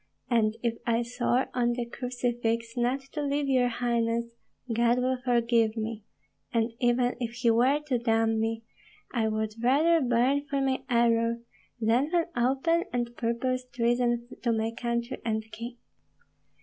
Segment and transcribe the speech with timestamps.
[0.31, 4.31] And if I swore on the crucifix not to leave your highness,
[4.73, 6.05] God will forgive me;
[6.51, 8.63] and even if he were to damn me,
[9.13, 11.41] I would rather burn for my error
[11.79, 15.77] than for open and purposed treason to my country and king.